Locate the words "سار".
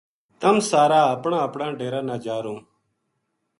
0.69-0.91